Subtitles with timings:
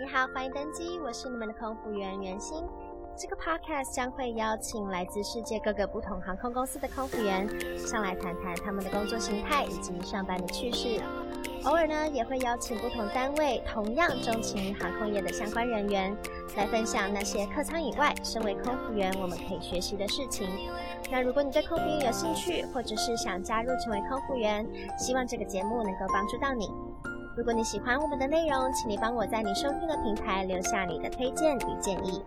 [0.00, 2.62] 你好，欢迎登机，我是你们的空服员袁心。
[3.16, 11.02] 这个 podcast 将会邀请来自世界各个不同航空公司的空服员上来谈谈他们的工作形态以及上班的趣事。
[11.64, 16.16] 偶尔呢，也会邀请不同单位同样钟情航空业的相关人员
[16.56, 20.48] 来分享那些客舱以外，身为空服员我们可以学习的事情。
[21.10, 24.64] 那如果你对空服员有兴趣，或者是想加入成为空服员，
[24.96, 26.70] 希望这个节目能够帮助到你。
[27.38, 32.20] 如果你喜欢我们的内容，请你帮我在你收听的平台留下你的推荐与建议。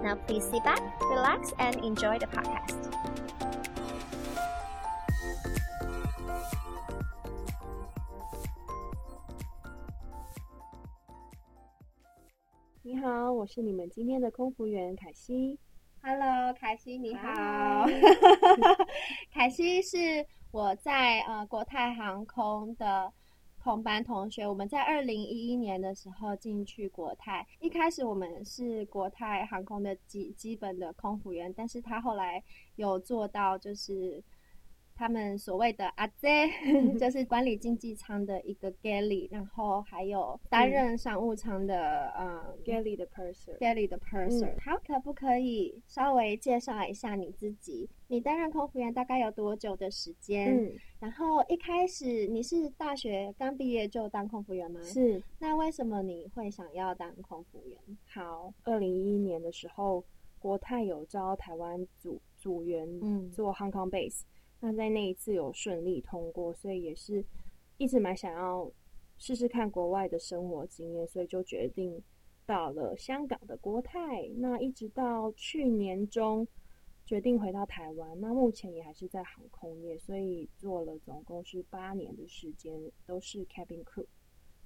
[0.00, 0.80] Now please sit back,
[1.10, 2.76] relax, and enjoy the podcast.
[12.82, 15.58] 你好，我是你们今天的空服员凯西。
[16.04, 17.86] Hello，凯西你好。
[19.34, 23.12] 凯西是我在呃国泰航空的。
[23.62, 27.46] 同班同学，我们在二零一一年的时候进去国泰。
[27.60, 32.42] 一开始我们是国泰航空的基基本的空服员，但是他后来
[32.74, 34.22] 有做到就是。
[34.94, 36.48] 他们所谓的阿姐，
[36.98, 43.56] 就是管理经济舱的一个 galley，然后还有担任商务舱的呃 galley 的 purser。
[43.58, 44.54] galley 的 purser。
[44.64, 47.88] 好，可不可以稍微介绍一下你自己？
[48.08, 50.54] 你担任空服员大概有多久的时间？
[50.54, 54.80] 嗯，然后一开始你是大学刚毕业就当空服员吗？
[54.82, 55.22] 是。
[55.38, 57.78] 那为什么你会想要当空服员？
[58.06, 60.04] 好，二零一一年的时候，
[60.38, 64.20] 国泰有招台湾组组员，嗯，做 Hong Kong base。
[64.64, 67.24] 那在那一次有顺利通过，所以也是
[67.78, 68.70] 一直蛮想要
[69.18, 72.00] 试试看国外的生活经验，所以就决定
[72.46, 74.28] 到了香港的国泰。
[74.36, 76.46] 那一直到去年中
[77.04, 84.06] 决定回到台湾，那目前也还是在航空业，所以做了总共是八年的时间，都是 cabin crew。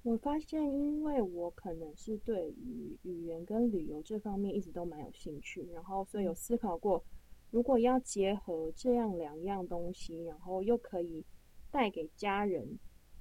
[0.03, 7.03] 我发现，因为我可能是对于语言跟旅游这方面一直都蛮有兴趣，然后所以有思考过。
[7.51, 11.23] 如果要结合这样两样东西，然后又可以
[11.71, 12.67] 带给家人，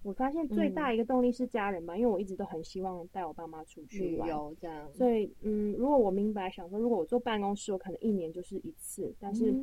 [0.03, 4.93] 我发现最大一个动力是家人吧，嗯、因为我一直都很希望带我爸妈出去旅游这样。
[4.93, 9.55] 所以，嗯，如果我明白想说，如果我坐办公室，我可能一年就是一次，但是。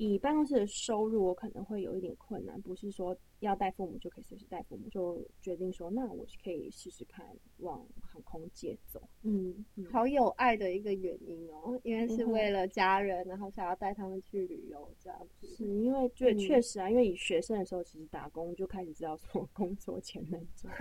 [0.00, 7.26] 嗯以办公室的收入，我可能会有一点困难，不是说要带父母就可以随时带父母，就决定说，那我可以试试看
[7.58, 9.02] 往航空界走。
[9.22, 15.46] 嗯，好有爱的一个原因哦，因为是为了家人，然后想要带他们去旅游这样子。
[15.46, 20.74] 是因为确确实啊，因为以学生的时候其实打工就开始知道说 工作钱能赚，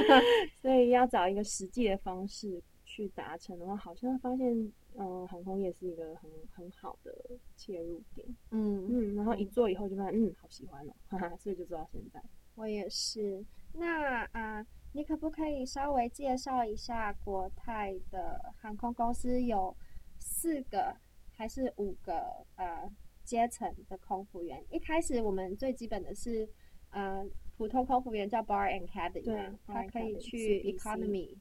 [0.60, 2.62] 所以要找一个实际的方式
[2.98, 4.72] 去达成的话，好像发现。
[5.00, 7.14] 嗯，航空业是一个很很好的
[7.54, 8.26] 切入点。
[8.50, 12.20] 嗯嗯，然后一做以后就发现，嗯，好喜欢哦，哈哈，所以就做到现在。
[12.56, 13.44] 我也是。
[13.74, 19.76] 那啊，你可不可以稍微介绍一下国泰的航空公司有
[20.18, 20.96] 四个
[21.30, 22.90] 还是五个呃
[23.22, 24.64] 阶层的空服员？
[24.68, 26.48] 一开始我们最基本的是
[26.90, 27.24] 呃
[27.56, 31.36] 普通空服员叫 bar and cabin，对，他可以去 economy，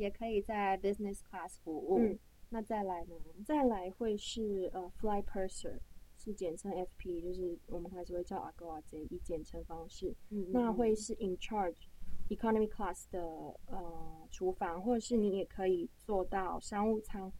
[0.00, 1.98] 也可以在 business class 服务。
[2.00, 2.18] 嗯
[2.52, 3.14] 那再来呢？
[3.46, 5.78] 再来会是呃，flight purser，
[6.18, 10.12] 是简称 FP，就是我们还是会叫阿哥阿姐以简称方式。
[10.30, 11.76] 嗯，嗯，那会是 in charge
[12.28, 13.22] economy class 的
[13.66, 17.32] 呃厨房，或者是你也可以做到商务舱，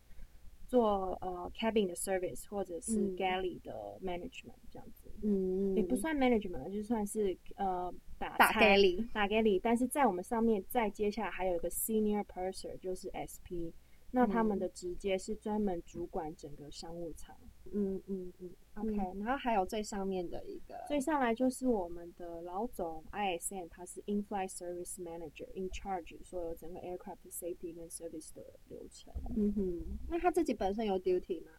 [0.68, 5.10] 做呃 cabin 的 service，或者是 galley 的 management 这样子。
[5.24, 13.72] 嗯，也不算 management，就算是呃打打 galley 打 galley，但是在我们上面再接下来还有一个 senior purser，就是 SP。
[14.12, 17.32] 那他们的直接是专门主管整个商务舱，
[17.70, 29.14] 嗯嗯嗯，OK，然后还有最上面的一个，最上来就是我们的老总 ISM，他是 In-flight Service Manager，in charge 所有整个 aircraft safety 跟 service 的流程。
[29.36, 31.52] 嗯哼，那他自己本身有 duty 吗？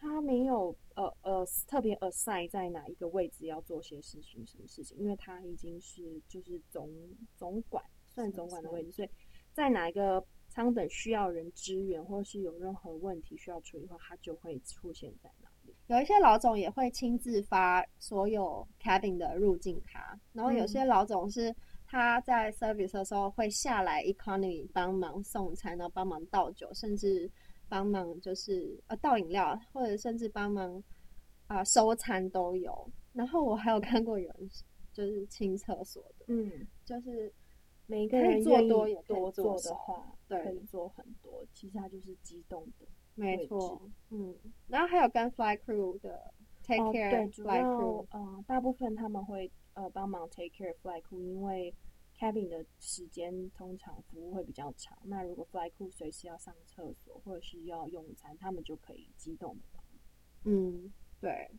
[0.00, 4.96] 他没有，呃呃，特别 assign 在哪一个位置要做些事情，什么事情？
[4.98, 6.88] 因为他已经是就是总
[7.36, 9.08] 总管，算总管的位置，所以
[9.52, 10.24] 在哪一个？
[10.50, 15.74] 舱等需要人支援，或是有任何问题需要处理的话，他就会出现在那里。
[15.88, 21.54] 有一些老总也会亲自发所有 cabin 的入境卡，然后有些老总是
[21.86, 27.30] 他在 service 的时候会下来 economy 帮忙送餐，然后帮忙倒酒，甚至
[27.68, 30.82] 帮忙就是呃倒饮料，或者甚至帮忙
[31.46, 32.90] 啊、呃、收餐都有。
[33.12, 34.50] 然后我还有看过有人
[34.92, 37.32] 就是清厕所的，嗯，就是。
[37.90, 41.42] 每一个人做多也多做的话，对，可以做很多。
[41.54, 43.80] 其实它就是机动的，没错。
[44.10, 44.36] 嗯，
[44.66, 46.30] 然后还有跟 flight crew 的
[46.62, 51.74] take care，对，主要呃大部分他们会呃帮忙 take care flight crew，因为
[52.18, 54.98] cabin 的时间通常服务会比较长。
[55.04, 59.82] 那如果 flight crew 随时要上厕所或者是要用餐，他们就可以机动的帮。
[60.44, 61.50] 嗯，对。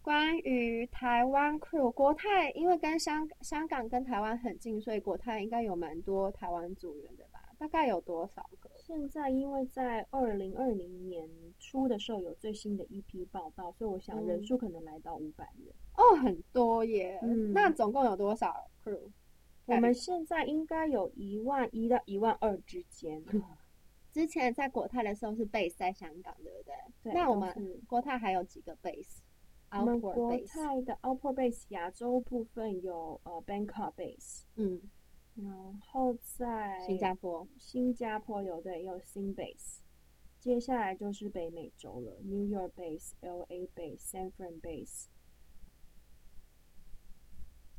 [0.00, 7.40] 关于台湾 crew，国泰因为跟香香港跟台湾很近，所以国泰应该有蛮多台湾组员的吧？
[7.58, 8.70] 大概有多少个？
[8.76, 11.26] 现在因为在二零二零年
[11.58, 15.74] 初的时候有最新的一批报道，所以我想人数可能来到五百人。
[15.96, 17.18] 哦，很多耶。
[17.22, 19.10] 嗯，那总共有多少 crew？
[19.66, 23.22] 我们现在应该有一万一到一万二之间。
[24.12, 26.74] 之前在国泰的时候是 base 在香港，对不对？
[27.02, 27.12] 对。
[27.14, 29.18] 那我们国泰还有几个 base？
[29.70, 30.14] 我们国
[30.46, 34.80] 泰的 outport base 亚洲部分有呃 Bangkok base，嗯，
[35.34, 39.78] 然后在新加坡，新加坡有对有新 base，
[40.38, 45.06] 接下来就是北美洲了，New York base、LA base、San Fran base、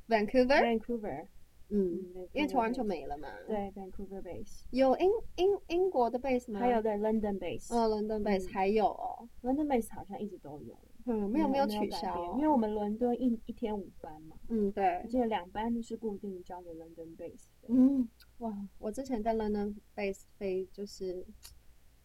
[0.09, 1.27] Vancouver、Vancouver，
[1.69, 6.59] 嗯，因为完就没了嘛，对，Vancouver base 有英英英国的 base 吗？
[6.59, 10.77] 还有对 London base，哦，London base 还有哦，London base 好像一直都有。
[11.07, 14.35] 嗯，没有没有取消，因为我们伦敦一一天五班嘛。
[14.49, 17.45] 嗯，对，而且两班都是固定交给 London base。
[17.67, 18.07] 嗯，
[18.39, 21.25] 哇，我之前在 London base 飞，就是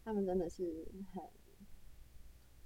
[0.04, 1.22] 他们真的是很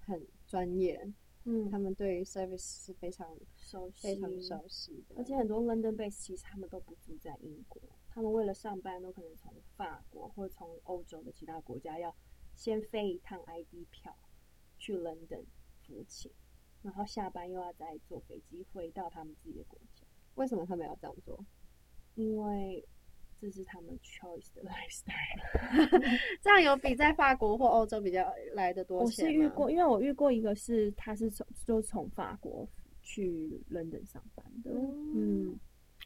[0.01, 1.09] 很专业。
[1.45, 5.17] 嗯，他们对于 service 是非常熟悉，非常熟悉的。
[5.17, 12.15] 而且很多 London base 其实他们都不住在英国，他们为了上班都可能从法国或者从欧洲的其他国家要
[12.55, 14.17] 先飞一趟 ID 票
[14.79, 15.45] 去 London。
[15.87, 16.33] 服勤，
[16.81, 20.03] 然后下班又要再坐飞机回到他们自己的国家。
[20.37, 21.45] 为什么他们要这样做？
[22.15, 22.83] 因为
[23.45, 26.19] 这是他们 choice 的 lifestyle。
[26.41, 29.27] 这样有比在法国或欧洲比较来的多钱？
[29.27, 32.67] 我是遇过，因为我遇过一个是他是从就从法国
[33.03, 34.71] 去 London 上班的。
[34.71, 35.13] 嗯。
[35.15, 35.61] 嗯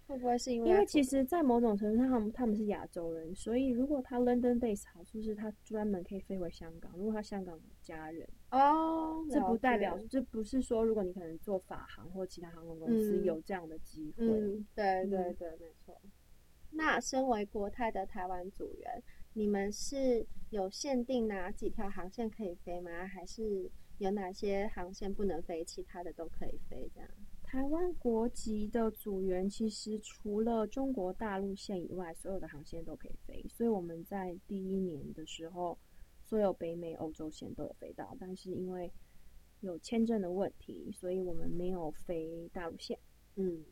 [0.06, 0.70] 会不会是因为？
[0.70, 6.90] 因为其实，在某种程度上，他们他们是亚洲人，所以如果他 London base 好处是他专门可以飞回香港。
[6.96, 14.24] 如果他香港有家人哦，这不代表，这不是说如果你可能做法航或其他航空公司有这样的机会。
[14.24, 16.00] 嗯嗯、对对对，没错。
[16.70, 23.06] 那身为国泰的台湾组员，你们是有限定哪几条航线可以飞吗？
[23.06, 26.90] 还是有哪些航线不能飞，其他的都可以飞？
[26.94, 27.08] 这样？
[27.42, 33.42] 台湾国籍的组员其实除了中国大陆线以外，所有的航线都可以飞。
[33.48, 35.78] 所以我们在第一年的时候，
[36.22, 38.14] 所有北美、欧洲线都有飞到。
[38.20, 38.92] 但是因为
[39.60, 42.98] 有签证的问题，所以我们没有飞大陆线。
[43.36, 43.64] 嗯，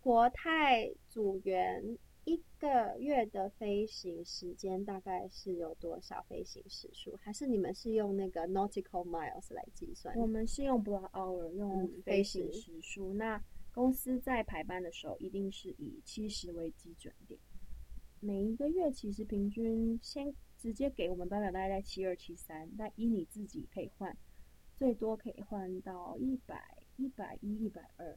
[0.00, 1.98] 国泰组员。
[2.26, 7.16] 一个月的飞行时间大概是有多少飞行时数？
[7.16, 10.14] 还是你们是用那个 nautical miles 来计算？
[10.16, 13.14] 我们是用 block hour 用飞行时数。
[13.14, 17.40] 嗯、那公司在排班的时候，一定是以七十为基准点。
[18.20, 22.70] 每一个月其实平均先直接给我们班表，大概在七二七三。
[22.76, 24.14] 但依你自己可以换，
[24.76, 28.16] 最多可以换到一百、一百一、一百二。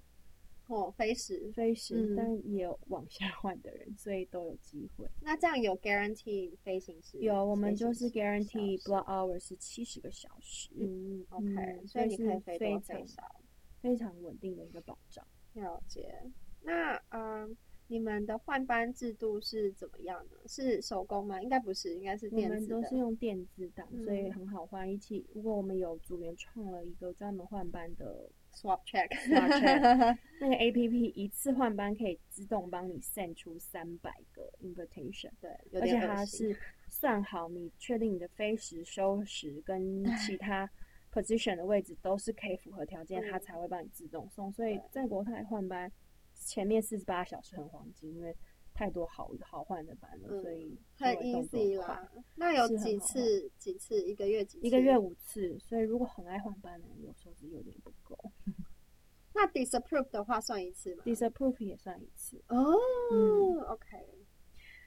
[0.68, 5.06] 哦，飞时飞时，但也有往下换的人，所以都有机会。
[5.22, 7.20] 那这样有 guarantee 飞行时？
[7.20, 10.72] 有，我们就是 guarantee block hour 是七十个小时。
[10.76, 13.42] 嗯，OK，所以你可以飞多飞少，
[13.82, 15.24] 非常稳定的一个保障。
[15.54, 16.32] 了解。
[16.62, 17.56] 那嗯，
[17.88, 20.38] 你们的换班制度是怎么样呢？
[20.48, 21.40] 是手工吗？
[21.44, 22.76] 应该不是，应该是电子的。
[22.76, 24.90] 我们都是用电子档，所以很好换。
[24.90, 28.32] 一起，如果我们有组员创了一个专门换班的。
[28.56, 29.10] Swap check，
[30.40, 35.50] 那个 A P P 一次换班可以自动帮你 send 出三百个 invitation，对，
[35.82, 36.56] 而且它是
[36.90, 40.70] 算好你确定你的飞时、休时跟其他
[41.12, 44.52] position 的位置都是可以符合条件，它才会帮你自动送。
[44.52, 45.92] 所以在国泰换班
[46.36, 48.36] 前面四十八小时很黄金，因为
[48.74, 52.12] 太多好好换的班了，所以很 easy 啦。
[52.36, 53.50] 那有几次？
[53.58, 54.02] 几次？
[54.04, 54.66] 一个月几次？
[54.66, 55.58] 一个月五次。
[55.60, 58.18] 所以如果很爱换班的人，有时候是有点不够。
[59.36, 62.74] 那 disapprove 的话算一次吗？disapprove 也算一次哦。
[63.12, 63.88] 嗯、OK，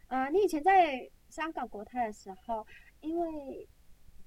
[0.07, 2.65] 啊、uh,，你以前在香港国泰的时候，
[3.01, 3.69] 因为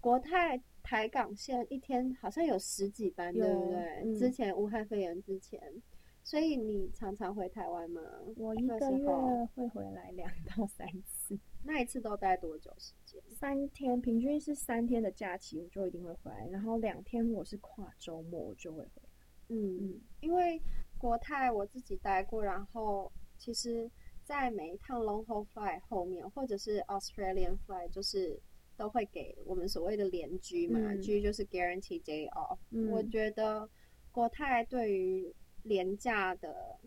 [0.02, 3.80] 国泰台港线一天好像有十几班，对不对？
[4.04, 5.62] 嗯、之前武汉肺炎之前，
[6.30, 8.04] 所以你常常回台湾吗？
[8.36, 9.08] 我一个月
[9.56, 11.36] 会回来两到三次。
[11.66, 13.20] 那一次都待多久时间？
[13.32, 16.48] 三天，平均是三天的假期，我就一定会回来。
[16.52, 19.10] 然后两天我是跨周末，我就会回来。
[19.48, 20.62] 嗯嗯，因为
[21.00, 23.90] 国泰我自己待过，然后其实，
[24.24, 28.40] 在每一趟 long haul flight 后面，或者是 Australian flight，就是
[28.78, 32.92] 都会给我们所谓的连居嘛、嗯、，G 就是 guarantee day off、嗯。
[32.92, 33.68] 我觉得
[34.12, 35.34] 国泰对于
[35.64, 36.80] 连假的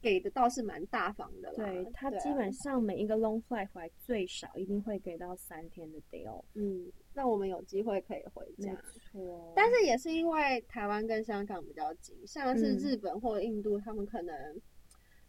[0.00, 1.64] 给的倒是蛮大方的啦。
[1.64, 6.44] 对，他基本上每一个 long flight 回来最少一定会给到三天的 day off。
[6.54, 8.74] 嗯，那我们有机会可以回家。
[9.10, 9.52] 错。
[9.56, 14.60] 但是也是因为台湾跟香港比较近，像是日本或印度，嗯、他们可能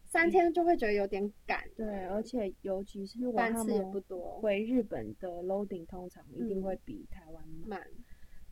[0.04, 1.66] 三天就会觉得有点赶。
[1.74, 7.80] 对，而且尤其是如果班次也不多，回日本的 loading 通常一定会比台湾慢。
[7.80, 7.88] 慢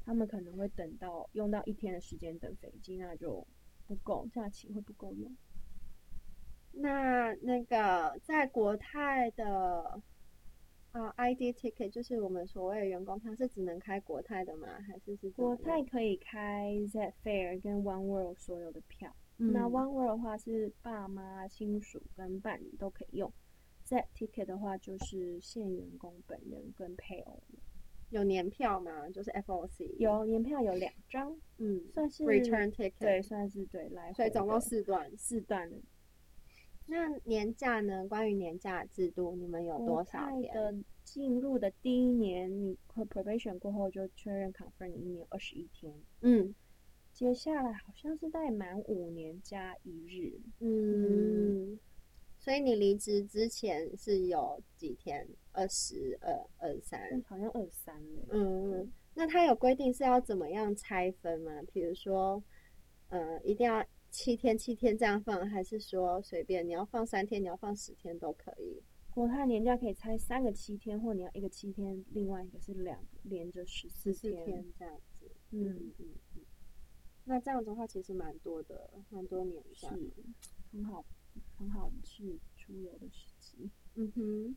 [0.07, 3.47] 他们可能会等到用到一天的时间等飞机，那就
[3.87, 5.35] 不够，假期会不够用。
[6.73, 10.01] 那那个在国泰的
[10.93, 14.67] 啊，ID ticket 就是我们所谓的员工，他是只能开国泰的吗？
[14.87, 19.15] 还是是国泰可以开 Z Fair 跟 One World 所有的票？
[19.39, 23.33] 嗯、那 One World 的话是爸妈、亲属跟伴侣都可以用
[23.85, 27.43] ，Z ticket 的话就是限员工本人跟配偶。
[28.15, 29.09] 有年票吗？
[29.11, 35.69] 就是 FOC 有年票有两张，嗯，算是 return ticket，对，算是对来回，所以总共四段，四段。
[36.87, 38.07] 那年假呢？
[38.07, 40.55] 关于年假制度，你们有多少天？
[40.55, 46.55] 的进入的第一年，你 probation 过后就确认 confirm 你一年二十一天，嗯，
[47.13, 51.73] 接下来好像是待满五年加一日，嗯。
[51.73, 51.81] 嗯
[52.45, 55.27] 所以你离职之前是有几天？
[55.53, 57.97] 二十二、二三，好像二三
[58.29, 61.63] 嗯嗯，那他有规定是要怎么样拆分吗？
[61.73, 62.43] 比如说，
[63.09, 68.83] 呃，一定要七天七天这样放，还是说随便你要放三天，你要放十天都可以？
[69.11, 75.31] 国泰年假可以拆三个七天，或你要一个七天，另外一个是两个连着十四天这样子。
[75.53, 76.43] 嗯嗯嗯，
[77.25, 80.13] 那这样子的话，其实蛮多的，蛮多年假，是
[80.73, 81.03] 很好。
[81.59, 84.57] 很好去出游的时机，嗯哼。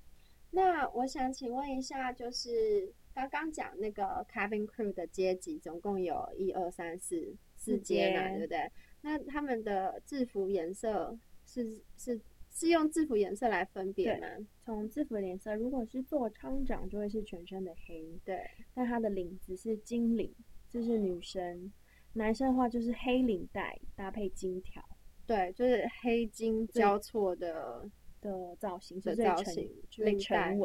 [0.49, 8.71] 那我想请问一下，就是刚刚讲那个 cabin crew 的阶级，总共有一二三四四阶嘛，对不对？
[9.01, 14.27] 那他们的制服颜色是是是用制服颜色来分别吗？
[14.63, 18.39] 从制服的颜色，如果是做舱长，就会是全身的黑，对。
[18.73, 20.33] 但它的领子是金领，
[20.69, 21.71] 这是女生；哦、
[22.13, 24.81] 男生的话就是黑领带搭配金条。
[25.27, 27.87] 对，就是黑金交错的
[28.21, 30.57] 的造型，的造型，领带。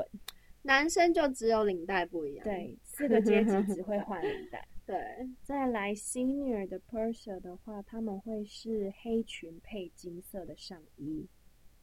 [0.62, 2.44] 男生就只有领带不一样。
[2.44, 4.64] 对，四个阶级 只会换领带。
[4.86, 4.96] 对，
[5.42, 11.26] 再来 senior 的 purser 的话，他们会是黑裙配金色的上衣。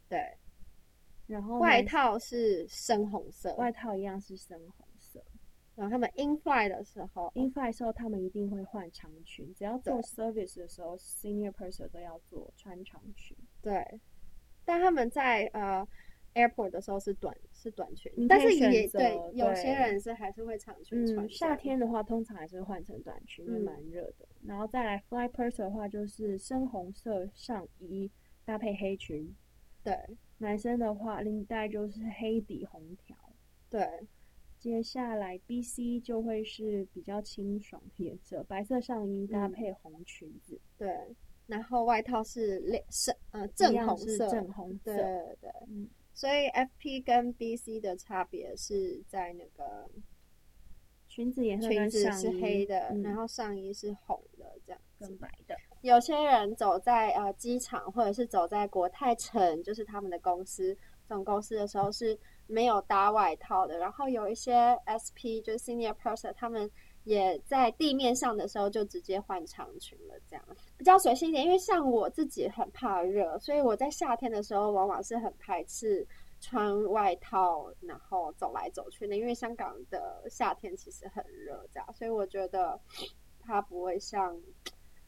[0.07, 0.38] 对，
[1.27, 4.88] 然后外套是深红色，外套一样是深红。
[5.79, 9.50] 然后他们 in flight 的时候，in flight 的时候他们一定会换长裙。
[9.55, 13.38] 只要做 service 的时候，senior person 都要做穿长裙。
[13.62, 14.01] 对，
[14.65, 15.88] 但他们在呃
[16.33, 21.25] airport 的时候是短是短裙，但是也对，对有些人是还是会长裙穿。
[21.25, 24.27] 嗯，夏天的话，通常还是会换成短裙，因为蛮热的。
[24.41, 28.12] 嗯、然后再来 flight purser 的话，就是深红色上衣
[28.43, 29.33] 搭配黑裙。
[29.81, 29.98] 对，
[30.39, 33.15] 男生的话，领带就是黑底红条。
[33.69, 33.88] 对。
[34.59, 41.15] 接下来 B C 就会是比较清爽的颜色，白色上衣搭配红裙子，嗯、对，
[41.47, 49.89] 然后外套是亮深呃正红色，正红色，对对对，嗯，所以 F P 跟 B C 的差别是在那个
[51.07, 55.55] 裙子颜色，裙子是黑的，嗯、然后上衣是红的，这样跟白的。
[55.83, 62.19] 有些人走在呃机场或者是走在国泰城，就是他们的公司总公司的时候是。
[62.49, 66.69] 没有搭外套的，然后有一些 SP 就是 Senior person 他们
[67.03, 70.43] 也在地面上的时候就直接换长裙了，这样
[70.75, 71.45] 比较随性一点。
[71.45, 76.05] 因为像我自己很怕热，所以我在夏天的时候往往是很排斥
[76.41, 79.15] 穿外套，然后走来走去的。
[79.15, 82.79] 因为香港的夏天其实很热，这样，所以我觉得
[83.39, 84.35] 它不会像，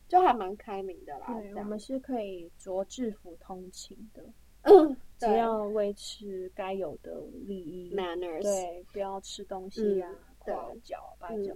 [0.07, 1.33] 就还蛮开明的啦。
[1.39, 4.23] 对，我们是可以着制服通勤的。
[4.63, 11.53] 嗯， 只要维持该有的礼仪，manners，对，不要吃东西呀、啊，对，脚把脚，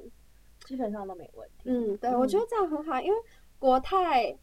[0.66, 1.70] 基本上都没问题。
[1.70, 3.18] 嗯，对，我觉得这样很好，因为
[3.60, 4.38] 国泰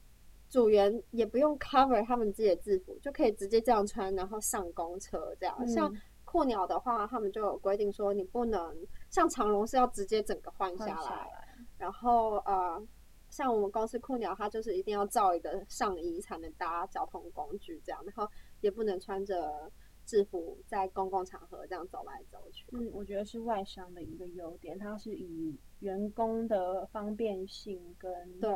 [0.48, 5.66] 组员也不用 cover 他们自己的制服，就可以直接这样穿，然后上公车这样。
[5.66, 5.92] 像
[6.24, 8.76] 酷鸟的话，他们就有规定说，你不能
[9.10, 11.30] 像长荣是要直接整个换下来，
[11.78, 12.80] 然后呃。
[13.30, 18.30] 像我们公司酷鸟，它就是一定要罩一个上衣才能搭交通工具，这样，然后
[18.62, 19.70] 也不能穿着
[20.06, 22.64] 制服在公共场合这样走来走去。
[22.72, 28.50] 嗯，我觉得是外商的一个优点，它是以员工的方便性跟对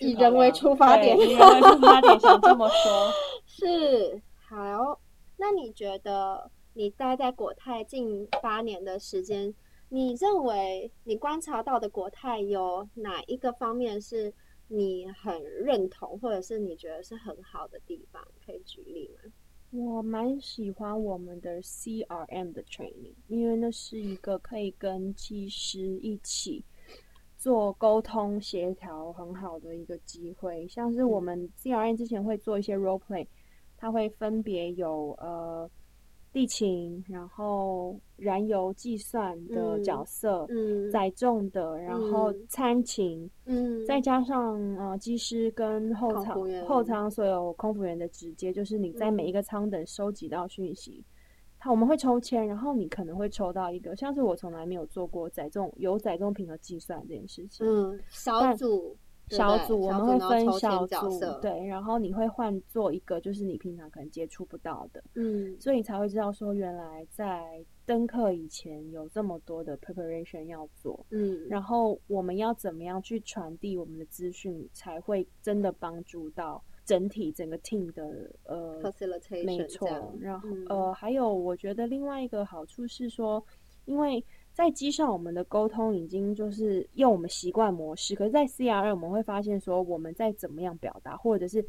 [0.00, 3.10] 以人为出发点，以人为出发点，想这么说。
[3.46, 5.00] 是好，
[5.36, 9.54] 那你觉得你待在国泰近八年的时间？
[9.88, 14.34] 你认为你观察到的国泰有哪一个方面是
[14.68, 19.32] 你很认同，或者是你觉得是很好的地方，可以举例吗？
[19.70, 26.64] 我蛮喜欢我们的 CRM 的 training，因为那是一个可以跟技师一起
[27.36, 30.66] 做沟通协调很好的一个机会。
[30.68, 33.26] 像是我们 CRM 之前会做一些 role play，
[33.76, 35.70] 它会分别有呃。
[36.36, 51.02] 地勤，然后燃油计算的角色，嗯，载重的，然后餐勤，嗯，再加上呃机师跟后舱后舱所有空服员的直接，就是你在每一个舱等收集到讯息，
[51.58, 58.94] 他、嗯、我们会抽签，然后你可能会抽到一个，像是我从来没有做过载重有载重品的计算这件事情，嗯，小组。
[59.28, 79.88] 小组我们会分小组，对，然后你会换做一个，就是你平常可能接触不到的，嗯，所以你才会知道说，原来在登课以前有这么多的 preparation 要做，嗯，然后我们要怎么样去传递我们的资讯，才会真的帮助到整体整个 team 的呃，facilitation，没错，
[80.20, 83.44] 然后、嗯、呃，还有我觉得另外一个好处是说，
[83.86, 84.24] 因为。
[84.56, 88.14] 在机上，我们的沟通已经就是用我们习惯模式。
[88.14, 91.62] 可是，在 CRM 我们会发现说，我们在怎么样表达，或者是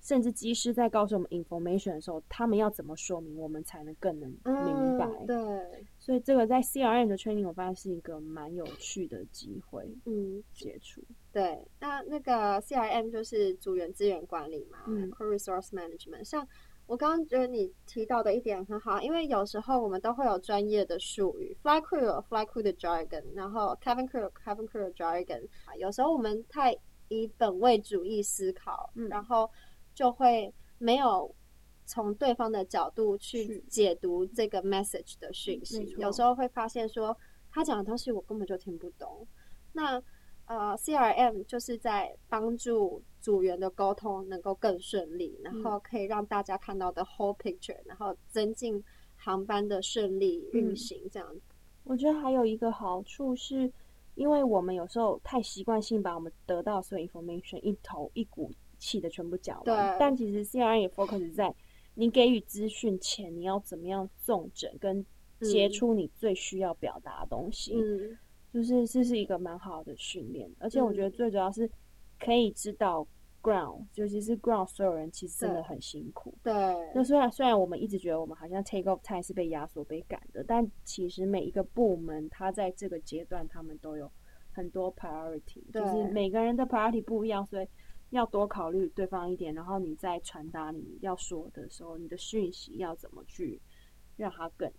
[0.00, 5.06] 甚至机师在告诉我们 information 的时候，他们要怎么说明，我们才能更能明白。
[5.06, 9.86] 嗯、对，所以这个在 CRM 的 training 我发现是一个蛮有趣的机会。
[10.06, 11.02] 嗯，接触。
[11.30, 16.48] 对，那那个 CRM 就是组员资源管理嘛，嗯 Resource Management，像。
[16.86, 25.42] 我刚刚觉得你提到的一点很好，因为有时候我们都会有专业的术语，flight crew 有 flight crew 的 jargon，然后 cabin crew 有 cabin crew 的 jargon。
[25.78, 26.76] 有时候我们太
[27.08, 29.50] 以本位主义思考，嗯、然后
[29.94, 31.34] 就会没有
[31.84, 35.94] 从对方的角度去解读这个 message 的讯息。
[35.98, 37.16] 有时候会发现说
[37.50, 39.26] 他讲的东西我根本就听不懂。
[39.72, 40.00] 那
[40.46, 48.80] 呃，CRM 就是在帮助组员的沟通能够更顺利，然后可以让大家看到的 whole picture，然后增进
[49.16, 50.96] 航班的顺利运行。
[51.10, 51.40] 这样子，
[51.82, 53.68] 我觉得还有一个好处是，
[54.14, 61.52] 因为我们有时候太习惯性把我们得到所有 information 一头一股气的全部讲完，但其实 CRM 也 focus 在
[61.96, 65.04] 你给予资讯前，你要怎么样重整跟
[65.40, 67.74] 接出你最需要表达的东西。
[67.74, 68.16] 嗯。
[68.54, 71.68] 就是这是一个蛮好的训练，而且我觉得最主要是
[72.18, 73.06] 可以知道
[73.46, 76.34] ground，尤其是 ground 所有人其实真的很辛苦。
[76.42, 76.52] 对。
[76.94, 84.10] 那虽然虽然我们一直觉得我们好像 take off time 是被压缩被赶的，但其实每一个部门他在这个阶段他们都有
[84.52, 87.68] 很多 priority，就是每个人的 priority 不一样，所以
[88.10, 89.54] 要多考虑对方一点。
[89.54, 93.60] 然后你在传达你要说的时候，你的讯息要怎么去
[94.16, 94.70] 让它更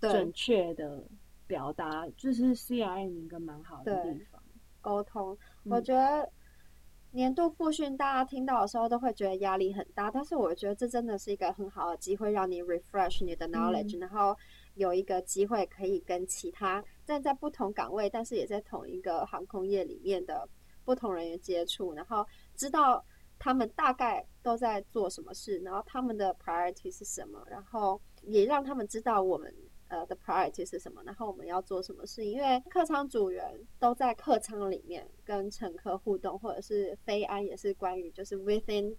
[0.00, 1.04] 准确的。
[1.48, 4.42] 表达就是 CRM 一个蛮好的地方，
[4.80, 5.38] 沟通。
[5.62, 6.28] 我觉得
[7.12, 14.36] 年度复训大家听到的时候都会觉得压力很大，但是我觉得这真的是一个很好的机会，让你 refresh 你的 knowledge，嗯，然后
[14.74, 20.46] 有一个机会可以跟其他站在不同岗位，但是也在同一个航空业里面的
[20.84, 23.02] 不同人员接触，然后知道
[23.38, 29.52] 他们大概都在做什么事，然后他们的 priority 是什么，然后也让他们知道我们。
[29.88, 31.02] 呃的 priority 是什么？
[31.04, 32.24] 然后我们要做什么事？
[32.24, 38.94] 因为客舱组员都在客舱里面跟乘客互动，或者是飞安也是关于就是 within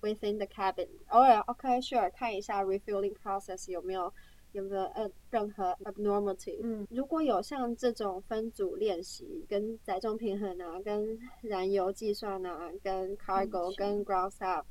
[0.00, 0.88] within the cabin。
[1.08, 4.12] 偶尔 OK sure 看一下 refueling process 有没有
[4.52, 6.60] 有没有呃任何 abnormality。
[6.62, 14.64] 嗯，如果有像这种分组练习，跟载重平衡啊，跟燃油计算啊，跟 cargo、嗯、跟 ground staff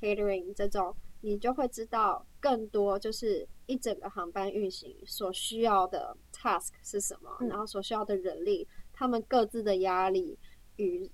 [0.00, 0.94] catering 这种。
[1.26, 10.38] 你就会知道更多，就是一整个航班运行所需要的 task 是什么，嗯、然后所需要的人力，他们各自的压力
[10.76, 11.10] 与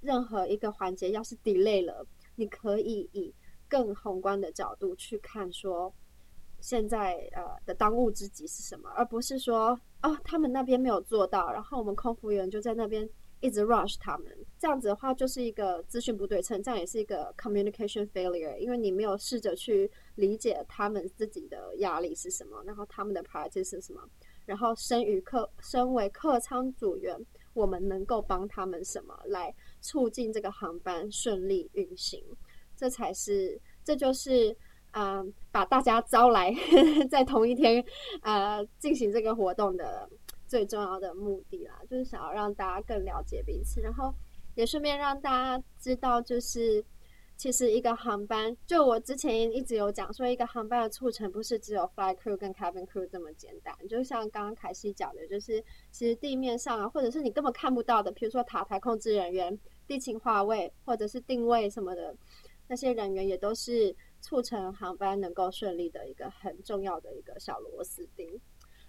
[0.00, 2.06] 任何一个环节要是 delay 了，
[2.36, 3.34] 你可以以
[3.68, 5.92] 更宏观的角度去看，说
[6.60, 13.08] 现在呃的当务之急是什么，而不是说哦他们那边没有做到，然后我们空服员就在那边。
[13.40, 24.02] 一直 rush 他们，这样子的话就是一个资讯不对称，这样也是一个 communication failure，因为你没有试着去理解他们自己的压力是什么，然后他们的 priority 是什么，
[24.44, 27.16] 然后身于客身为客舱组员，
[27.54, 32.20] 我们能够帮他们什么来促进这个航班顺利运行，
[32.76, 34.56] 这才是，这就是
[34.92, 36.52] 嗯、把大家招来
[37.08, 37.84] 在同一天
[38.22, 40.08] 呃进行这个活动的。
[40.48, 44.12] 最重要的目的啦，就是想要让大家更了解彼此，然后
[44.54, 46.82] 也顺便让大家知道，就是
[47.36, 53.72] 其实一个航班，就我之前一直有讲说，一个航班的促成不是只有 fly crew 跟 cabin crew 这么简单。
[53.88, 59.56] 就像刚刚凯西讲的，就是其实地面上啊，或者是你根本看不到的，比如说塔台控制人员、
[59.86, 62.16] 地勤划位或者是定位什么的
[62.66, 68.28] 那些人员，也都是促成航班能够顺利的一个很重要的一个小螺丝钉。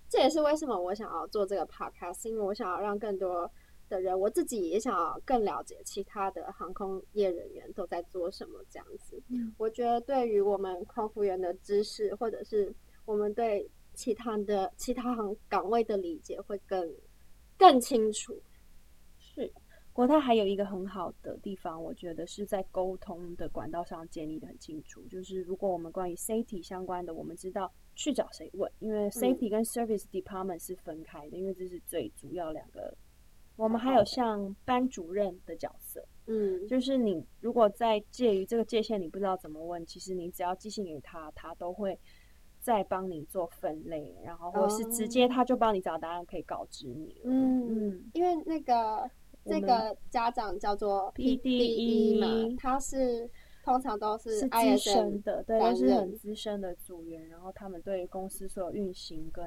[0.09, 3.49] 这也是为什么我想要做这个 podcast，因为我想要让更多
[3.87, 9.21] 的人，我自己也想要更了解其他的航空业人员都在做什么这样子。
[9.29, 12.73] 嗯，我觉得对于我们空服员的知识，或者是
[13.05, 16.91] 我们对其他的其他行岗位的理解会更
[17.57, 18.35] 更清楚。
[19.17, 19.51] 是，
[19.93, 25.01] 国泰还有一个很好的地方，我觉得是在沟通的管道上建立的很清楚。
[25.09, 32.95] 就是如果我们关于 safety 相关的，我们知道去找谁问，因为 safety 跟 service department 是分开的，嗯，因为这是最主要两个。
[33.57, 41.99] 我们还有像班主任的角色，嗯，就是你如果在介于这个界限，你不知道怎么问，其实你只要寄信给他，他都会
[42.61, 47.23] 再帮你做分类，然后或是直接他就帮你找答案，可以告知你了。
[47.25, 49.11] 嗯嗯，因为那个
[49.43, 53.29] 这个家长叫做 PDE 嘛，他是。
[53.69, 59.45] 通常都是资深的，对，都是很资深的组员，然后他们对公司所有运行跟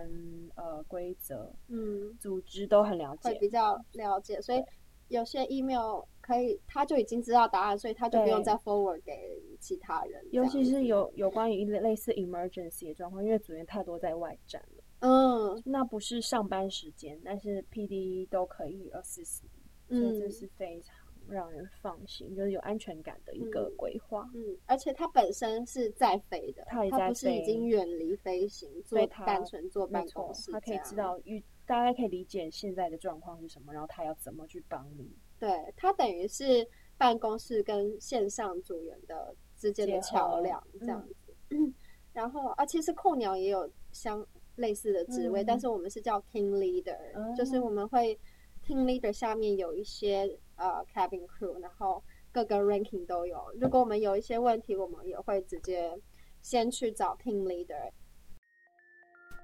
[0.54, 4.62] 呃规则、嗯，组织都很了解，会比较了解，所以
[5.08, 9.12] 有些 email 可以，他就已经知道答案，所以他就不用再 forward 给
[9.58, 10.24] 其他人。
[10.30, 19.40] 尤其是有有关于类似 emergency 的状况，因为组员太多在外站了，嗯，那不是上班时间，但是 PD 都可以 assist，
[19.88, 20.96] 所以这是非常。
[21.28, 24.28] 让人放心，就是有安全感的一个规划。
[24.34, 30.50] 嗯，而且它本身是在飞的，它不是已经远离飞行，做单纯做办公室。
[30.52, 35.10] 它可以知道，预大概可以理解现在的状况是什么，然后他要怎么去帮你。
[35.38, 36.66] 对，它等于是
[36.98, 41.34] 办公室跟线上组员的之间的桥梁，这样子。
[41.50, 41.72] 嗯、
[42.12, 48.18] 然后啊，其实空鸟也有相类似的职位，嗯，但是我们是叫 team leader，嗯，就是我们会
[48.66, 50.38] team leader 下面有一些。
[50.56, 53.40] 呃、，cabin crew，然后各个 ranking 都有。
[53.60, 55.98] 如果我们有一些问题，我们也会直接
[56.40, 57.90] 先去找 team leader。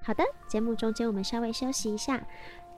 [0.03, 2.27] 好的，节目中间我们稍微休息一下。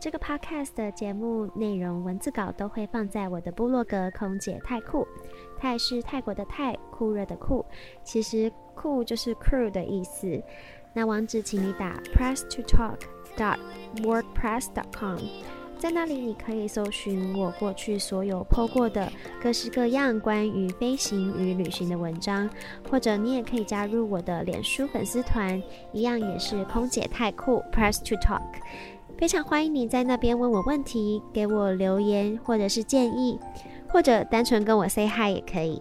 [0.01, 5.07] 这个 podcast 的节目内容文字稿都会放在我的部落格“空姐太酷”。
[5.61, 7.63] 泰是泰国的泰，酷热的酷，
[8.03, 10.43] 其实酷就是 crew 的意思。
[10.95, 12.99] 那网址请你打 press to talk
[13.37, 13.59] dot
[14.03, 15.19] wordpress dot com。
[15.81, 19.11] 在那里，你可以搜寻我过去所有 po 过的
[19.43, 22.49] 各式各样关于飞行与旅行的文章，
[22.91, 25.61] 或者你也可以加入我的脸书粉丝团，
[25.95, 28.43] 一样也是空姐太酷 Press to Talk，
[29.17, 33.41] 非常欢迎你在那边问我问题，给我留言或者是建议，
[33.89, 35.81] 或者单纯跟我 say hi 也可以，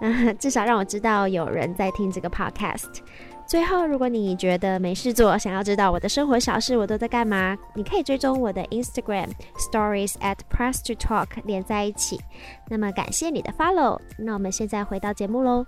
[0.00, 2.98] 嗯，至少让我知道有人在听这个 podcast。
[3.46, 12.20] 最后，如果你觉得没事做，想要知道我的生活小事，我都在干嘛，你可以追踪我的 Instagram Stories at Press to Talk 连在一起。
[12.68, 15.64] 那么感谢你的 follow，那我们现在回到节目喽。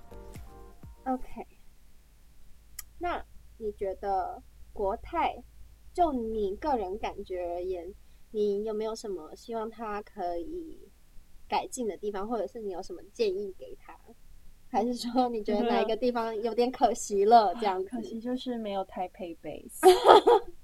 [1.05, 1.47] OK，
[2.99, 3.25] 那
[3.59, 5.37] 你觉得国泰
[5.95, 7.95] 就你个人感觉而言，
[8.33, 10.91] 你有没有什么希望他可以
[11.49, 13.97] 改进的地方，或者是你有什么建议给他？
[14.71, 17.55] 还是说你觉得哪一个地方有点可惜了？
[17.55, 19.81] 这样可惜就是没有台北 base，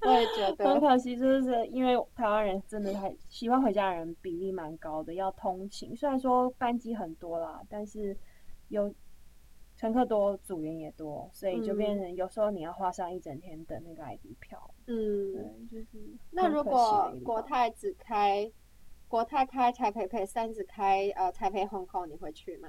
[0.02, 5.96] 我也觉得很可惜，就是因为台湾人真的还喜欢回家的人比例蛮高的，要通勤。
[5.96, 8.16] 虽然说班机很多啦，但是
[8.68, 8.94] 有
[9.76, 14.70] 乘客多，组员也多，所以就变成有时候你要花上一整天等那个 ID 票。
[14.86, 15.98] 嗯，对，就是。
[16.30, 18.50] 那如果国泰只开
[19.08, 22.68] 国泰开台北 base，三只开呃台北 Hong Kong，你会去吗？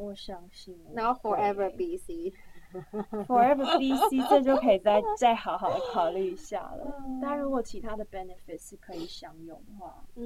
[0.00, 6.86] 我相信，然后 Forever BC，Forever BC 这就可以再再好好的考虑一下了。
[7.20, 10.24] 当然，如果其他的 benefits 是可以享用的话，嗯，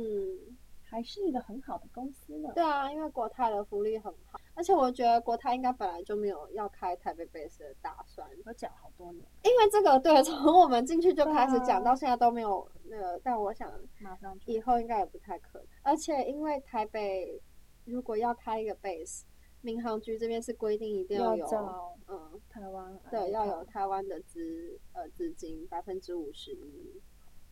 [0.85, 2.53] 还是一个很好的公司呢。
[2.55, 8.25] 对啊，因为国泰的福利很好，而且我觉得国泰应该本来就没有要开台北 base 的打算。
[8.47, 13.21] 我讲好多年，因为这个对，从我们进去就开始讲，到现在都没有那个。
[13.25, 13.69] 但我想，
[14.01, 15.67] 马上以后应该也不太可能。
[15.83, 17.43] 而且因为台北
[17.85, 19.23] 如果要开一个 base。
[19.65, 27.01] 民航局这边是规定一定要有，要嗯，台湾对，要有台湾的资呃资金百分之五十一，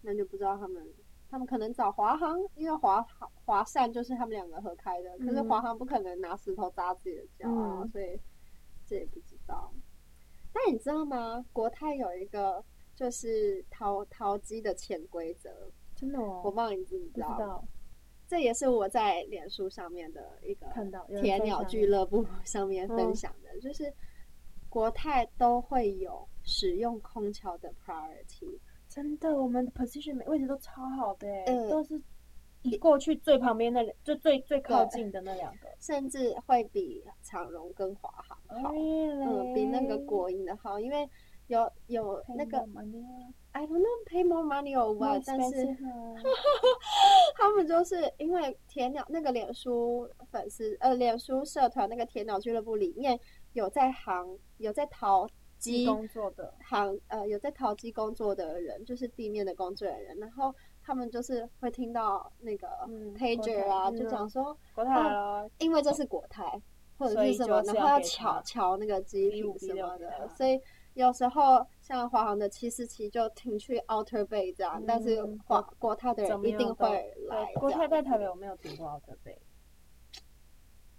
[0.03, 0.87] 那就不知道他们
[1.31, 3.03] 他们可能找华航，因为华
[3.47, 8.21] 华善就是他们两个合开的，嗯、可是华航不可能拿石头砸自己的脚啊、嗯，所以
[8.87, 9.73] 这也不知道。
[10.53, 11.43] 但你知道吗？
[11.51, 12.63] 国泰有一个
[12.95, 15.49] 就是淘淘机的潜规则，
[15.97, 17.29] 真的哦，我不知道你知不知道？
[17.31, 17.65] 不知道。
[18.33, 23.93] 这也是我在脸书上面的一个看到铁鸟俱乐部 上面分享的，就是
[24.71, 28.59] 国泰都会有使用空桥的 priority。
[28.89, 32.01] 真的，我们的 position 位置都超好的，嗯，都是
[32.63, 38.73] 以过去最旁边那就最最靠近的那两个， 甚至会比长荣跟华航好?
[38.75, 41.07] 嗯，比那个国营的好，因为
[41.53, 42.59] 有有那个
[43.53, 45.77] I don't know pay more money or what，但是
[47.37, 53.19] 他们就是因为铁鸟那个脸书粉丝呃脸书社团那个铁鸟俱乐部里面
[53.53, 60.55] 有在行有在淘机工作的行呃有在淘机工作的人，就是地面的工作人员，然后。
[60.85, 62.67] 他们就是会听到那个
[63.17, 66.61] pager 啊，就讲说国泰了，因为这是国泰
[66.99, 70.61] 或者是什么，然后要乔乔那个机坪什么的，所以
[70.95, 77.53] 有时候像华航的七四七就停去 Outer Bay 这样，但是华国泰的人一定会来。
[77.55, 79.37] 国泰在台北我没有停过 Outer Bay，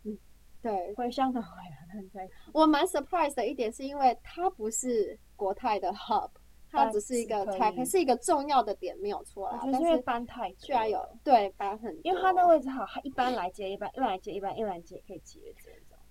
[0.04, 0.18] 嗯，
[0.62, 2.30] 对，回香港回来在。
[2.54, 6.30] 我蛮 surprise 的一点是因为它不是国泰的 hub。
[6.76, 9.60] 它只是一个台，北是一个重要的点没有错啦。
[9.72, 15.40] 但是班太居然有对班很，因为它那位置好，它一般来接一班，一般来接一班，一般来接可以接。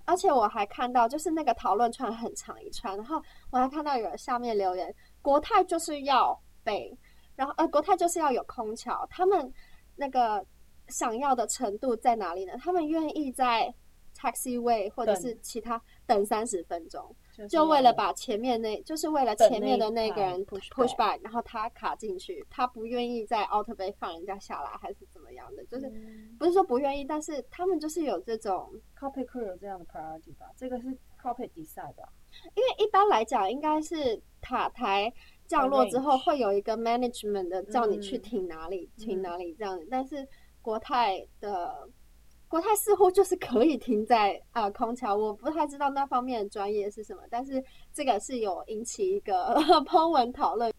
[0.05, 6.97] 而且我还看到，就是那个讨论串很长一串，然后我还看到有人下面留言：国泰就是要北，
[7.37, 9.53] 然后呃国泰就是要有空桥，他们
[9.97, 10.45] 那个
[10.89, 12.55] 想要的程度在哪里呢？
[12.59, 13.73] 他们愿意在
[14.17, 17.15] taxiway 或者是其他等三十分钟。
[17.49, 25.65] 就为了把前面那，就是为了前面的那个人 push push back，然后他卡进去，他不愿意在 Outer Bay 放人家下来，还是怎么样的？
[25.65, 25.91] 就是
[26.39, 30.47] 不是说不愿意，但是他们就是有这种 cockpit crew 有这样的 priority 吧？
[30.57, 30.87] 这个是
[31.21, 32.09] cockpit decide 的，
[32.55, 35.13] 因为一般来讲，应该是塔台
[35.47, 40.29] 降落之后会有一个 management 的叫你去停哪里，停哪里这样子，但是
[40.61, 41.89] 国泰的。
[42.53, 49.55] 国泰似乎就是可以停在啊、呃、空桥，我不太知道那方面的专业是什么，但是这个是有引起一个
[49.89, 50.71] po 文讨论。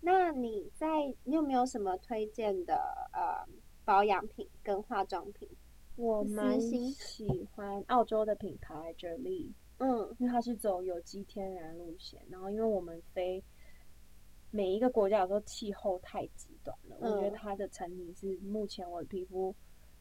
[0.00, 2.74] 那你在你有没有什么推荐的
[3.12, 3.48] 呃
[3.84, 5.48] 保养品跟化妆品？
[5.94, 13.40] 我蛮喜欢澳洲的品牌 Jolie，嗯，因为它是走有机天然路线，然后因为我们飞
[14.50, 19.54] 每一个国家有时候气候太极端了，嗯、我觉得它的产品是目前我的皮肤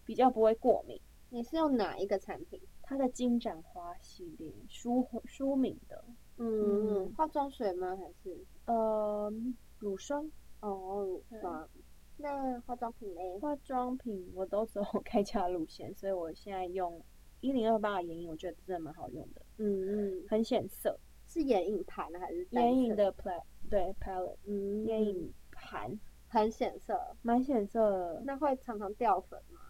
[0.03, 0.99] 比较不会过敏。
[1.33, 2.59] 你是用哪一个产品？
[2.83, 6.03] 它的金盏花系列，舒舒敏的。
[6.35, 7.95] 嗯，嗯化妆水吗？
[7.95, 9.31] 还是呃
[9.79, 10.29] 乳霜？
[10.59, 11.69] 哦，乳霜。
[12.17, 13.39] 那化妆品嘞？
[13.39, 17.01] 化妆品我都走 开架路线，所以我现在用
[17.39, 19.41] 一零二八的眼影，我觉得真的蛮好用的。
[19.57, 20.99] 嗯嗯，很显色。
[21.25, 23.43] 是眼影盘还是眼影的 palette？
[23.69, 24.35] 对 palette。
[24.45, 28.21] 嗯，眼影盘很显色，蛮显色的。
[28.25, 29.61] 那会常常掉粉吗？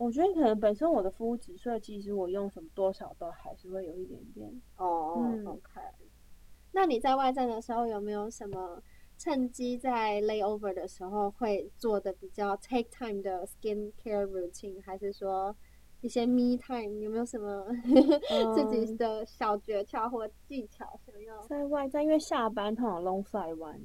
[0.00, 5.16] 我觉得可能本身我的肤质，所以其实我用什么多少都还是会有一点点哦。
[5.18, 5.78] 嗯、OK，
[6.72, 8.82] 那你在外站的时候有没有什么
[9.18, 15.54] 趁机在 layover 的时候会做的比较 take time 的 skin care routine，还是说
[16.00, 16.98] 一些 me time？
[17.02, 17.66] 有没有什么、
[18.30, 21.42] 嗯、自己的小诀窍或技巧想要？
[21.42, 23.78] 在外站，因为下班通常 long flight 完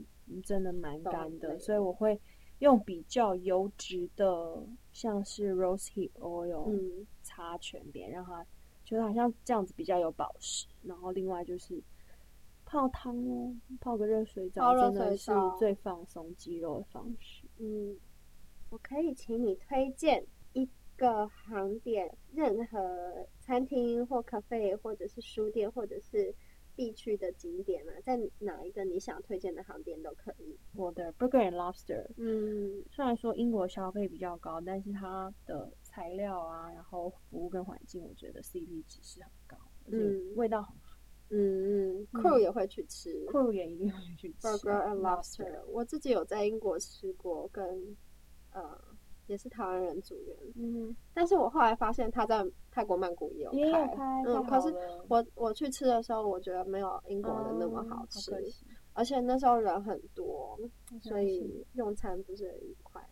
[0.45, 2.17] 真的蛮干的，所以我会。
[2.60, 4.25] 用比较油脂的，
[4.95, 8.45] 像是 rosehip oil，嗯，擦全脸，让它
[8.86, 10.65] 觉得好像这样子比较有保湿。
[10.84, 11.84] 然后另外就是
[12.63, 17.43] 泡汤哦，泡个热水澡，真的是最放松肌肉的方式。
[17.58, 17.97] 嗯，
[18.69, 26.34] 我可以请你推荐一个航点，任何餐厅或咖啡，或者是书店，或者是。
[26.75, 30.57] 必去的景点啊，在哪一个你想推荐的航点都可以。
[30.73, 39.97] 我的 Burger and Lobster，嗯，虽然说英国消费比较高，但是它的材料啊，然后服务跟环境，我觉得 CP 值是很高，而且
[40.35, 40.95] 味道很好。
[41.29, 45.65] 嗯嗯，Crew 也会去吃，Crew 也一定会去吃 Burger and Lobster。
[45.65, 47.49] 我自己有在英国吃过。
[49.35, 54.73] 也是台湾人组员，嗯，但是我后来发现他在泰国曼谷也有开，嗯，可是
[55.09, 58.31] 我我去吃的时候，我觉得没有英国的那么好吃，
[58.93, 60.57] 而且那时候人很多，
[61.01, 63.05] 所以用餐不是很愉快，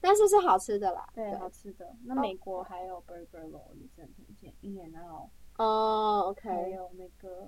[0.00, 1.94] 但是是好吃的啦，对，对好吃的。
[2.06, 7.46] 那美国还有 Burger Roll 也是很推荐，In-N-Out 哦，OK，还有那个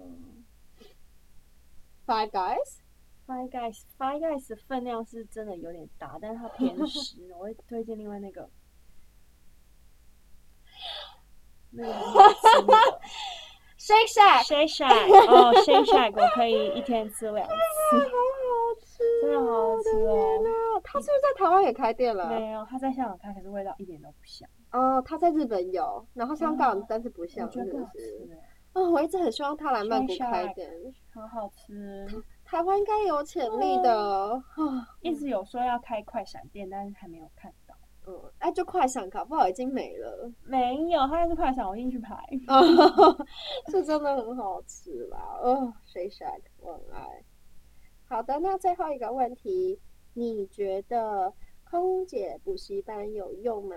[2.06, 2.81] Five Guys。
[3.26, 7.16] Five Guys 的分量是真的有点大，但是它偏食。
[7.38, 8.48] 我会推荐另外那个，
[11.70, 11.92] 那个
[13.78, 17.52] Shake Shack，Shake Shack，哦，Shake Shack，我可以一天吃两次，
[17.98, 20.80] 好好吃，真的好好吃哦。
[20.84, 22.28] 他是不是在台湾也开店了？
[22.28, 24.48] 没有，他在香港开，可是味道一点都不像。
[24.72, 28.28] 哦，他在日本有，然后香港但是不像，是不是？
[28.74, 30.70] 哦，我一直很希望他来曼谷开店，
[31.14, 32.06] 好好吃。
[32.52, 34.42] 台湾应该有潜力的，
[35.00, 37.74] 一直有说要开快闪店，但是还没有看到。
[38.06, 40.30] 嗯，哎、啊，就快闪，搞不好已经没了。
[40.44, 42.14] 没有，它是快闪，我进去排。
[43.72, 47.24] 是真的很好吃啦，哦，Shake Shack 我很爱。
[48.04, 49.80] 好的，那最后一个问题，
[50.12, 51.32] 你觉得
[51.64, 53.76] 空姐补习班有用吗？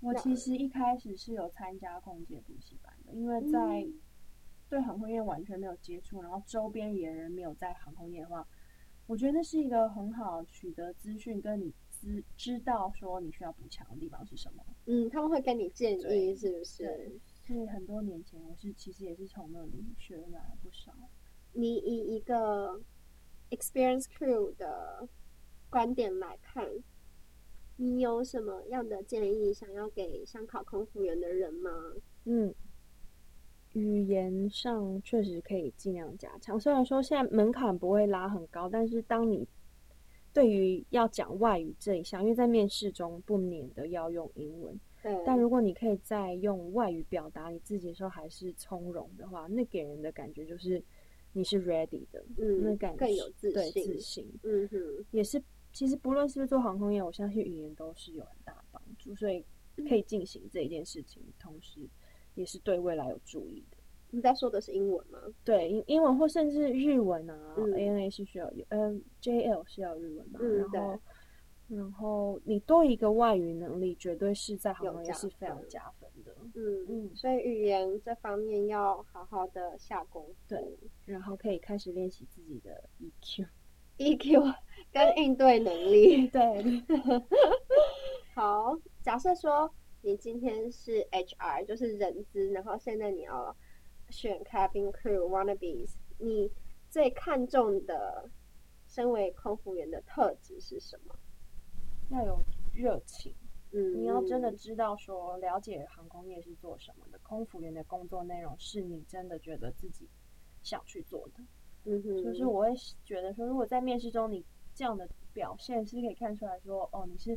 [0.00, 3.86] 我其实一开始是有参加空姐补习班的，因为在
[4.68, 8.46] 对航空业完全没有接触，然后周边也人没有在航空业的话，
[9.06, 11.72] 我觉得那是一个很好取得资讯跟你。
[11.98, 14.62] 知知道说你需要补强的地方是什么？
[14.84, 16.84] 嗯，他们会跟你建议，是不是？
[16.84, 20.92] 对，所以很多年前我是其实也是从那里学来了不少。
[21.54, 22.78] 你以一个
[23.48, 25.08] experience crew 的
[25.70, 26.68] 观点来看，
[27.76, 31.70] 你有什么样的建议想要给想考空服员的人吗？
[32.26, 32.54] 嗯，
[33.78, 36.58] 语言上确实可以尽量加强。
[36.58, 39.46] 虽然说现在门槛不会拉很高，但是当你
[40.32, 45.14] 对于要讲外语这一项，因为在面试中不免的要用英文，对。
[45.26, 50.82] 但如果你可以在用外语表达你自己的时候还是从容的话，那给人的感觉就是
[51.34, 54.78] 你是 ready 的，嗯，那感觉更有自信，对，自信，嗯哼，
[55.10, 55.42] 也是。
[55.72, 59.44] 其实不论是不是做航空业，我相信语言都是有很大的帮助，所以
[59.86, 61.80] 可以进行这一件事情，同时
[62.36, 63.76] 也是对未来有注意的。
[64.10, 65.18] 你在说的是英文吗？
[65.44, 70.38] 对，英英文或甚至日文啊，嗯，ANA 是需要有，嗯，JL 是要日文嘛？
[70.40, 71.00] 嗯，然后，
[71.68, 76.34] 然后你多一个外语能力，绝对是在行业是非常加分的。
[76.54, 80.34] 嗯嗯，所以语言这方面要好好的下功夫。
[80.46, 84.54] 对，然后可以开始练习自己的 EQ，EQ
[84.92, 86.28] 跟应对能力。
[86.28, 86.40] 对，
[88.34, 89.68] 好，假设说
[90.02, 93.56] 你今天是 HR，就是人资，然后现在你要。
[94.08, 96.48] 选 cabin crew wannabes，你
[96.88, 98.30] 最看重的
[98.86, 101.18] 身为空服员的特质是什么？
[102.10, 102.38] 要有
[102.72, 103.34] 热情，
[103.72, 110.08] 嗯，你要真的知道说了解航空业是做什么的，空服员的工作内容是你真的觉得自己
[110.62, 111.42] 想去做的。
[111.86, 112.68] 嗯哼，就是我会
[113.04, 117.36] 觉得说，如果在面试中你这样的表现是可以看出来说，哦，你是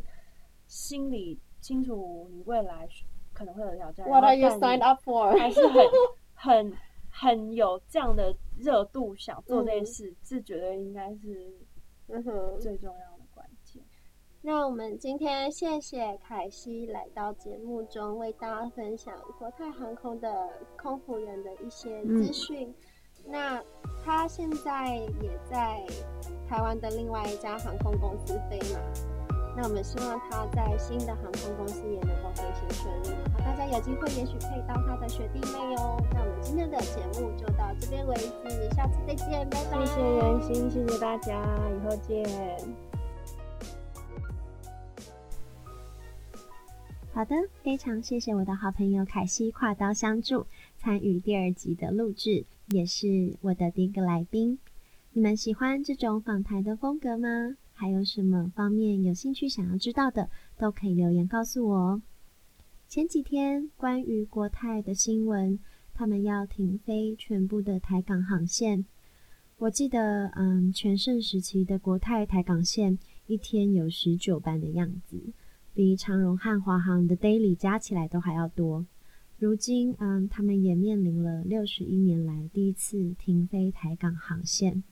[0.67, 2.87] 心里清楚你未来
[3.33, 4.07] 可能会有挑战。
[4.07, 5.37] What are you signed up for？
[5.37, 5.83] 还是很。
[6.41, 6.73] 很
[7.11, 11.53] 很有这样的热度，想做这件事，这绝对应该是
[12.61, 13.83] 最重要的关键。
[14.41, 22.69] 那我们今天谢谢凯西来到节目中，为大家分享国泰航空的空服员的一些资讯。
[22.69, 22.75] 嗯、
[23.27, 23.63] 那
[24.01, 25.85] 他现在也在
[26.47, 28.79] 台湾的另外一家航空公司飞嘛？
[29.55, 36.01] 那我们希望他在新的航空公司也能够飞行顺利，然后大家有机会也许可以当他的学弟妹哦。
[36.13, 39.85] 那我们今天的节目就到这边为止，下次再见，拜拜。
[39.85, 42.25] 谢谢袁心，谢谢大家，以后见。
[47.11, 50.45] 好的，非常谢谢我的好朋友凯西跨刀相助
[50.77, 54.57] 参与第二集的录制，也是我的第一个来宾。
[55.11, 57.57] 你们喜欢这种访谈的风格吗？
[57.79, 62.01] 还有什么方面有兴趣想要知道的，都可以留言告诉我哦。
[62.89, 65.57] 前几天关于国泰的新闻，
[65.93, 68.83] 他们要停飞全部的台港航线。
[69.59, 75.17] 我记得，嗯，全盛时期的国泰台港线一天有十九班的样子，
[75.73, 78.85] 比长荣和华航的 daily 加起来都还要多。
[79.37, 84.83] 如今，嗯，他们也面临了六十一年来第一次停飞台港航线。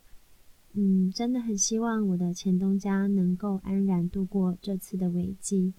[0.79, 5.73] 嗯，真的很希望我的前东家能够安然度过这次的危机。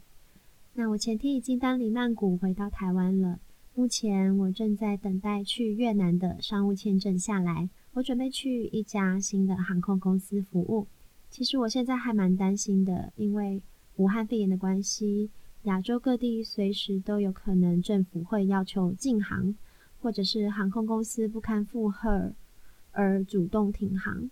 [0.74, 3.38] 那我前天已经单里曼谷回到台湾了，
[3.76, 7.70] 目前我正在等待去越南的商务签证下来。
[7.92, 10.88] 我准备去一家新的航空公司服务。
[11.30, 13.62] 其实我现在还蛮担心的，因为
[13.98, 15.30] 武汉肺炎的关系，
[15.62, 19.54] 亚洲各地随时都有可能政府会要求禁航，
[20.00, 22.32] 或者是航空公司不堪负荷
[22.90, 24.28] 而主动停航。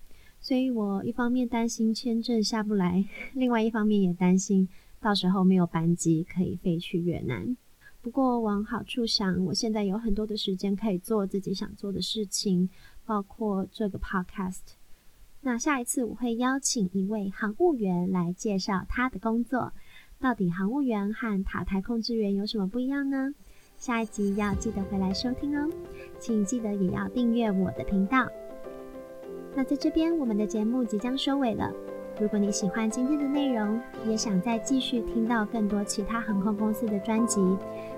[0.46, 3.04] 所以我一方面担心签证下不来，
[3.35, 4.68] 另外一方面也担心
[5.00, 7.56] 到时候没有班机可以飞去越南。
[8.00, 12.71] 不过往好处想，我现在有很多的时间可以做自己想做的事情，
[13.04, 14.60] 包括这个 podcast。
[15.40, 19.73] 那下一次我会邀请一位航务员来介绍他的工作。
[20.21, 23.35] 到底航务员和塔台控制员有什么不一样呢？
[23.79, 25.68] 下一集要记得回来收听哦，
[26.21, 28.29] 请记得也要订阅我的频道。
[29.57, 31.73] 那在这边，我们的节目即将收尾了。
[32.21, 37.40] 如果你喜欢今天的内容，也想再继续听到更多其他航空公司的专辑，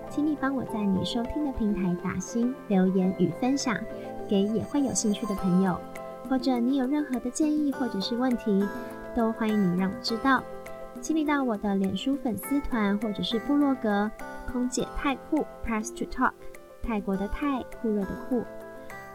[0.08, 3.76] 请你帮我在你收听的平台打星、留言与分享，
[4.28, 5.76] 给也会有兴趣的朋友。
[6.28, 8.64] 或者你有任何的建议或者是问题，
[9.16, 10.40] 都欢迎你让我知道。
[11.00, 14.08] 请你到我的脸书粉丝团或者是部落格
[14.52, 16.30] “空姐太酷 Press to Talk”，
[16.84, 18.44] 泰国的泰，酷热的酷。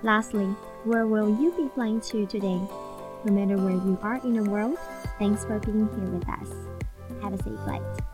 [0.03, 0.53] Lastly,
[0.85, 2.59] where will you be flying to today?
[3.25, 4.77] No matter where you are in the world,
[5.17, 6.49] thanks for being here with us.
[7.21, 8.12] Have a safe flight.